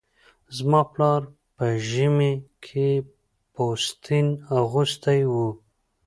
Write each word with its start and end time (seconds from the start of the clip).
زما 0.57 0.81
پلاره 0.91 1.27
به 1.55 1.65
ژمي 1.89 2.33
کې 2.65 2.89
پوستين 3.53 4.27
اغوستی 4.59 5.21
و 5.29 5.33